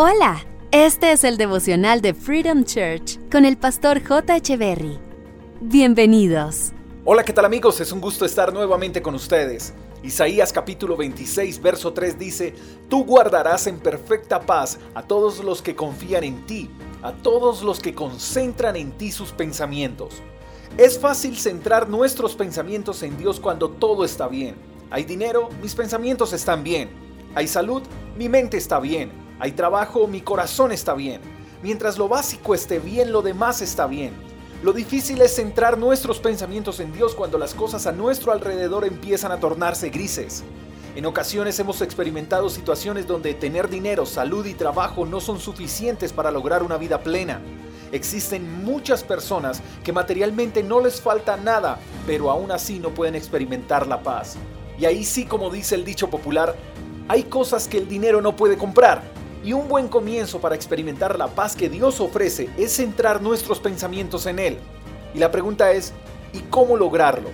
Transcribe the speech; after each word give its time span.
Hola, 0.00 0.46
este 0.70 1.10
es 1.10 1.24
el 1.24 1.36
devocional 1.36 2.00
de 2.00 2.14
Freedom 2.14 2.62
Church 2.62 3.18
con 3.32 3.44
el 3.44 3.56
pastor 3.56 4.00
J. 4.00 4.38
Berry. 4.56 4.96
Bienvenidos. 5.60 6.70
Hola, 7.04 7.24
¿qué 7.24 7.32
tal 7.32 7.44
amigos? 7.44 7.80
Es 7.80 7.90
un 7.90 8.00
gusto 8.00 8.24
estar 8.24 8.52
nuevamente 8.52 9.02
con 9.02 9.16
ustedes. 9.16 9.74
Isaías 10.04 10.52
capítulo 10.52 10.96
26, 10.96 11.60
verso 11.60 11.92
3 11.92 12.16
dice, 12.16 12.54
Tú 12.88 13.04
guardarás 13.04 13.66
en 13.66 13.80
perfecta 13.80 14.38
paz 14.40 14.78
a 14.94 15.02
todos 15.02 15.42
los 15.42 15.62
que 15.62 15.74
confían 15.74 16.22
en 16.22 16.46
ti, 16.46 16.70
a 17.02 17.10
todos 17.10 17.64
los 17.64 17.80
que 17.80 17.92
concentran 17.92 18.76
en 18.76 18.92
ti 18.92 19.10
sus 19.10 19.32
pensamientos. 19.32 20.22
Es 20.76 20.96
fácil 20.96 21.36
centrar 21.36 21.88
nuestros 21.88 22.36
pensamientos 22.36 23.02
en 23.02 23.18
Dios 23.18 23.40
cuando 23.40 23.68
todo 23.68 24.04
está 24.04 24.28
bien. 24.28 24.54
Hay 24.90 25.02
dinero, 25.02 25.48
mis 25.60 25.74
pensamientos 25.74 26.32
están 26.32 26.62
bien. 26.62 26.88
Hay 27.34 27.48
salud, 27.48 27.82
mi 28.16 28.28
mente 28.28 28.58
está 28.58 28.78
bien. 28.78 29.26
Hay 29.40 29.52
trabajo, 29.52 30.08
mi 30.08 30.20
corazón 30.20 30.72
está 30.72 30.94
bien. 30.94 31.20
Mientras 31.62 31.96
lo 31.96 32.08
básico 32.08 32.54
esté 32.54 32.80
bien, 32.80 33.12
lo 33.12 33.22
demás 33.22 33.62
está 33.62 33.86
bien. 33.86 34.12
Lo 34.64 34.72
difícil 34.72 35.20
es 35.20 35.36
centrar 35.36 35.78
nuestros 35.78 36.18
pensamientos 36.18 36.80
en 36.80 36.92
Dios 36.92 37.14
cuando 37.14 37.38
las 37.38 37.54
cosas 37.54 37.86
a 37.86 37.92
nuestro 37.92 38.32
alrededor 38.32 38.84
empiezan 38.84 39.30
a 39.30 39.38
tornarse 39.38 39.90
grises. 39.90 40.42
En 40.96 41.06
ocasiones 41.06 41.56
hemos 41.60 41.80
experimentado 41.82 42.50
situaciones 42.50 43.06
donde 43.06 43.34
tener 43.34 43.68
dinero, 43.68 44.04
salud 44.06 44.44
y 44.46 44.54
trabajo 44.54 45.06
no 45.06 45.20
son 45.20 45.38
suficientes 45.38 46.12
para 46.12 46.32
lograr 46.32 46.64
una 46.64 46.76
vida 46.76 47.00
plena. 47.04 47.40
Existen 47.92 48.64
muchas 48.64 49.04
personas 49.04 49.62
que 49.84 49.92
materialmente 49.92 50.64
no 50.64 50.80
les 50.80 51.00
falta 51.00 51.36
nada, 51.36 51.78
pero 52.08 52.28
aún 52.28 52.50
así 52.50 52.80
no 52.80 52.90
pueden 52.90 53.14
experimentar 53.14 53.86
la 53.86 54.02
paz. 54.02 54.36
Y 54.80 54.86
ahí 54.86 55.04
sí, 55.04 55.24
como 55.24 55.50
dice 55.50 55.76
el 55.76 55.84
dicho 55.84 56.10
popular, 56.10 56.56
hay 57.06 57.22
cosas 57.22 57.68
que 57.68 57.78
el 57.78 57.88
dinero 57.88 58.20
no 58.20 58.34
puede 58.34 58.58
comprar. 58.58 59.17
Y 59.44 59.52
un 59.52 59.68
buen 59.68 59.88
comienzo 59.88 60.40
para 60.40 60.54
experimentar 60.54 61.18
la 61.18 61.28
paz 61.28 61.54
que 61.54 61.68
Dios 61.68 62.00
ofrece 62.00 62.50
es 62.58 62.74
centrar 62.74 63.22
nuestros 63.22 63.60
pensamientos 63.60 64.26
en 64.26 64.38
Él. 64.38 64.58
Y 65.14 65.18
la 65.18 65.30
pregunta 65.30 65.70
es, 65.72 65.92
¿y 66.32 66.40
cómo 66.40 66.76
lograrlo? 66.76 67.30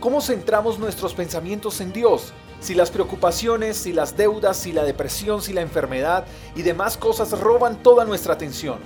¿Cómo 0.00 0.20
centramos 0.20 0.78
nuestros 0.78 1.14
pensamientos 1.14 1.80
en 1.80 1.92
Dios? 1.92 2.32
Si 2.60 2.74
las 2.74 2.90
preocupaciones, 2.90 3.76
si 3.76 3.92
las 3.92 4.16
deudas, 4.16 4.56
si 4.56 4.72
la 4.72 4.84
depresión, 4.84 5.42
si 5.42 5.52
la 5.52 5.60
enfermedad 5.60 6.24
y 6.56 6.62
demás 6.62 6.96
cosas 6.96 7.38
roban 7.38 7.82
toda 7.82 8.04
nuestra 8.04 8.34
atención. 8.34 8.78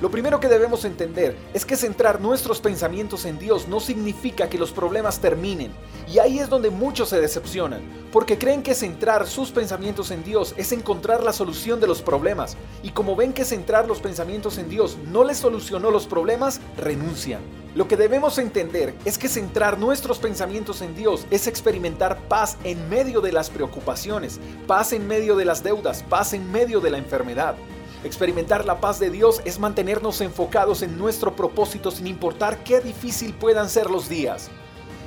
Lo 0.00 0.10
primero 0.10 0.40
que 0.40 0.48
debemos 0.48 0.84
entender 0.84 1.36
es 1.54 1.64
que 1.64 1.76
centrar 1.76 2.20
nuestros 2.20 2.60
pensamientos 2.60 3.24
en 3.24 3.38
Dios 3.38 3.68
no 3.68 3.78
significa 3.78 4.48
que 4.48 4.58
los 4.58 4.72
problemas 4.72 5.20
terminen. 5.20 5.72
Y 6.12 6.18
ahí 6.18 6.40
es 6.40 6.48
donde 6.48 6.70
muchos 6.70 7.08
se 7.08 7.20
decepcionan, 7.20 7.82
porque 8.12 8.36
creen 8.36 8.62
que 8.62 8.74
centrar 8.74 9.28
sus 9.28 9.52
pensamientos 9.52 10.10
en 10.10 10.24
Dios 10.24 10.54
es 10.56 10.72
encontrar 10.72 11.22
la 11.22 11.32
solución 11.32 11.78
de 11.78 11.86
los 11.86 12.02
problemas. 12.02 12.56
Y 12.82 12.90
como 12.90 13.14
ven 13.14 13.32
que 13.32 13.44
centrar 13.44 13.86
los 13.86 14.00
pensamientos 14.00 14.58
en 14.58 14.68
Dios 14.68 14.98
no 15.06 15.22
les 15.22 15.38
solucionó 15.38 15.90
los 15.90 16.06
problemas, 16.06 16.60
renuncian. 16.76 17.40
Lo 17.74 17.88
que 17.88 17.96
debemos 17.96 18.36
entender 18.38 18.94
es 19.04 19.16
que 19.16 19.28
centrar 19.28 19.78
nuestros 19.78 20.18
pensamientos 20.18 20.82
en 20.82 20.94
Dios 20.94 21.26
es 21.30 21.46
experimentar 21.46 22.18
paz 22.28 22.58
en 22.64 22.88
medio 22.90 23.20
de 23.20 23.32
las 23.32 23.48
preocupaciones, 23.48 24.40
paz 24.66 24.92
en 24.92 25.06
medio 25.06 25.36
de 25.36 25.46
las 25.46 25.62
deudas, 25.62 26.02
paz 26.02 26.34
en 26.34 26.50
medio 26.52 26.80
de 26.80 26.90
la 26.90 26.98
enfermedad. 26.98 27.54
Experimentar 28.04 28.64
la 28.64 28.80
paz 28.80 28.98
de 28.98 29.10
Dios 29.10 29.40
es 29.44 29.60
mantenernos 29.60 30.20
enfocados 30.20 30.82
en 30.82 30.98
nuestro 30.98 31.36
propósito 31.36 31.92
sin 31.92 32.08
importar 32.08 32.64
qué 32.64 32.80
difícil 32.80 33.32
puedan 33.32 33.70
ser 33.70 33.90
los 33.90 34.08
días. 34.08 34.48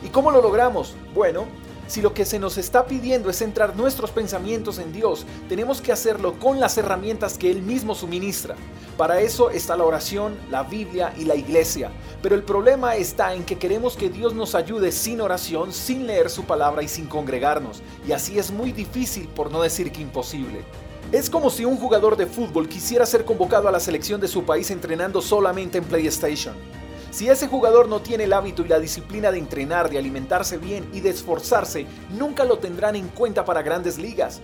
¿Y 0.01 0.07
cómo 0.07 0.31
lo 0.31 0.41
logramos? 0.41 0.95
Bueno, 1.13 1.45
si 1.87 2.01
lo 2.01 2.13
que 2.13 2.23
se 2.23 2.39
nos 2.39 2.57
está 2.57 2.85
pidiendo 2.85 3.29
es 3.29 3.37
centrar 3.37 3.75
nuestros 3.75 4.11
pensamientos 4.11 4.79
en 4.79 4.93
Dios, 4.93 5.25
tenemos 5.49 5.81
que 5.81 5.91
hacerlo 5.91 6.39
con 6.39 6.61
las 6.61 6.77
herramientas 6.77 7.37
que 7.37 7.51
Él 7.51 7.61
mismo 7.61 7.95
suministra. 7.95 8.55
Para 8.97 9.19
eso 9.19 9.49
está 9.49 9.75
la 9.75 9.83
oración, 9.83 10.37
la 10.49 10.63
Biblia 10.63 11.13
y 11.17 11.25
la 11.25 11.35
iglesia. 11.35 11.91
Pero 12.21 12.33
el 12.33 12.43
problema 12.43 12.95
está 12.95 13.33
en 13.33 13.43
que 13.43 13.57
queremos 13.57 13.97
que 13.97 14.09
Dios 14.09 14.33
nos 14.33 14.55
ayude 14.55 14.93
sin 14.93 15.19
oración, 15.19 15.73
sin 15.73 16.07
leer 16.07 16.29
su 16.29 16.45
palabra 16.45 16.81
y 16.81 16.87
sin 16.87 17.07
congregarnos. 17.07 17.81
Y 18.07 18.13
así 18.13 18.39
es 18.39 18.51
muy 18.51 18.71
difícil, 18.71 19.27
por 19.27 19.51
no 19.51 19.61
decir 19.61 19.91
que 19.91 20.01
imposible. 20.01 20.63
Es 21.11 21.29
como 21.29 21.51
si 21.51 21.63
un 21.65 21.77
jugador 21.77 22.17
de 22.17 22.25
fútbol 22.25 22.67
quisiera 22.67 23.05
ser 23.05 23.25
convocado 23.25 23.67
a 23.67 23.71
la 23.71 23.79
selección 23.79 24.19
de 24.19 24.27
su 24.27 24.43
país 24.43 24.71
entrenando 24.71 25.21
solamente 25.21 25.77
en 25.77 25.83
PlayStation. 25.83 26.55
Si 27.11 27.29
ese 27.29 27.47
jugador 27.47 27.87
no 27.87 28.01
tiene 28.01 28.23
el 28.23 28.33
hábito 28.33 28.65
y 28.65 28.67
la 28.67 28.79
disciplina 28.79 29.31
de 29.31 29.37
entrenar, 29.37 29.89
de 29.89 29.99
alimentarse 29.99 30.57
bien 30.57 30.89
y 30.93 31.01
de 31.01 31.11
esforzarse, 31.11 31.85
nunca 32.17 32.43
lo 32.43 32.57
tendrán 32.57 32.95
en 32.95 33.07
cuenta 33.09 33.45
para 33.45 33.61
grandes 33.61 33.99
ligas. 33.99 34.41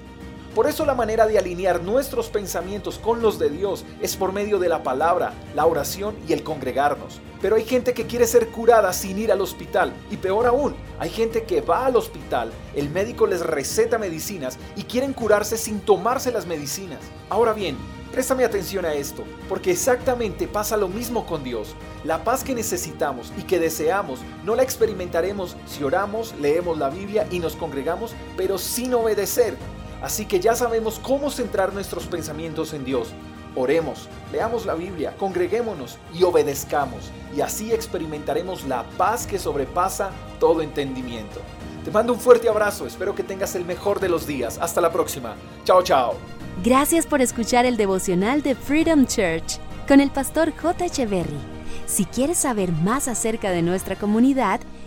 Por 0.56 0.68
eso 0.68 0.86
la 0.86 0.96
manera 0.96 1.28
de 1.28 1.38
alinear 1.38 1.82
nuestros 1.82 2.28
pensamientos 2.28 3.00
con 3.00 3.22
los 3.22 3.40
de 3.40 3.50
Dios 3.50 3.86
es 4.02 4.18
por 4.18 4.34
medio 4.34 4.60
de 4.60 4.68
la 4.68 4.84
palabra, 4.84 5.34
la 5.56 5.66
oración 5.66 6.16
y 6.28 6.34
el 6.34 6.44
congregarnos. 6.44 7.22
Pero 7.42 7.56
hay 7.56 7.64
gente 7.64 7.94
que 7.94 8.06
quiere 8.06 8.28
ser 8.28 8.50
curada 8.50 8.92
sin 8.92 9.18
ir 9.18 9.32
al 9.32 9.40
hospital. 9.40 9.94
Y 10.12 10.18
peor 10.18 10.48
aún, 10.48 10.76
hay 11.00 11.10
gente 11.10 11.44
que 11.44 11.62
va 11.62 11.86
al 11.86 11.96
hospital, 11.96 12.52
el 12.76 12.90
médico 12.90 13.28
les 13.28 13.40
receta 13.46 13.98
medicinas 13.98 14.60
y 14.76 14.84
quieren 14.84 15.14
curarse 15.14 15.58
sin 15.58 15.80
tomarse 15.80 16.34
las 16.34 16.46
medicinas. 16.46 17.00
Ahora 17.30 17.54
bien, 17.54 17.78
Préstame 18.12 18.44
atención 18.44 18.84
a 18.84 18.94
esto, 18.94 19.24
porque 19.48 19.72
exactamente 19.72 20.46
pasa 20.46 20.76
lo 20.76 20.90
mismo 20.90 21.26
con 21.26 21.46
Dios. 21.46 21.76
La 22.04 22.26
paz 22.26 22.44
que 22.44 22.54
necesitamos 22.54 23.32
y 23.38 23.44
que 23.44 23.58
deseamos 23.58 24.20
no 24.44 24.54
la 24.54 24.64
experimentaremos 24.64 25.56
si 25.66 25.82
oramos, 25.86 26.36
leemos 26.42 26.78
la 26.78 26.90
Biblia 26.90 27.26
y 27.32 27.40
nos 27.40 27.56
congregamos, 27.56 28.14
pero 28.36 28.58
sin 28.58 28.94
obedecer. 28.94 29.56
Así 30.02 30.26
que 30.26 30.40
ya 30.40 30.56
sabemos 30.56 31.00
cómo 31.00 31.30
centrar 31.30 31.74
nuestros 31.74 32.06
pensamientos 32.06 32.74
en 32.74 32.86
Dios. 32.86 33.10
Oremos, 33.56 34.08
leamos 34.32 34.66
la 34.66 34.76
Biblia, 34.76 35.14
congreguémonos 35.18 35.98
y 36.14 36.24
obedezcamos. 36.24 37.12
Y 37.36 37.42
así 37.42 37.72
experimentaremos 37.72 38.64
la 38.66 38.84
paz 38.98 39.28
que 39.28 39.38
sobrepasa 39.38 40.12
todo 40.40 40.62
entendimiento. 40.62 41.42
Te 41.84 41.92
mando 41.92 42.14
un 42.14 42.20
fuerte 42.20 42.48
abrazo, 42.48 42.86
espero 42.86 43.14
que 43.14 43.24
tengas 43.24 43.56
el 43.56 43.66
mejor 43.66 44.00
de 44.00 44.10
los 44.10 44.26
días. 44.26 44.58
Hasta 44.62 44.82
la 44.82 44.92
próxima. 44.92 45.36
Chao, 45.66 45.84
chao. 45.84 46.16
Gracias 46.64 47.06
por 47.06 47.22
escuchar 47.22 47.66
el 47.66 47.76
devocional 47.76 48.42
de 48.42 48.56
Freedom 48.56 49.06
Church 49.06 49.60
con 49.88 50.00
el 50.00 50.12
pastor 50.12 50.54
J. 50.56 50.86
Echeverry. 50.86 51.40
Si 51.88 52.06
quieres 52.06 52.38
saber 52.38 52.72
más 52.72 53.08
acerca 53.08 53.52
de 53.52 53.62
nuestra 53.62 53.96
comunidad, 53.96 54.62